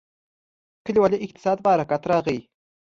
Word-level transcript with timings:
کلیوالي 0.85 1.17
اقتصاد 1.25 1.57
په 1.61 1.69
حرکت 1.73 2.01
راغی. 2.11 2.39